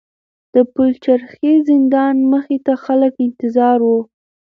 د 0.53 0.55
پلچرخي 0.73 1.53
زندان 1.69 2.15
مخې 2.31 2.57
ته 2.65 2.73
خلک 2.85 3.13
انتظار 3.25 3.77
وو. 3.89 3.99